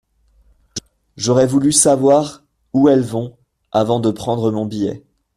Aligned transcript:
J’aurais 1.15 1.45
voulu 1.45 1.71
savoir 1.71 2.41
où 2.73 2.89
elles 2.89 3.03
vont… 3.03 3.37
avant 3.71 3.99
de 3.99 4.09
prendre 4.09 4.51
mon 4.51 4.65
billet… 4.65 5.03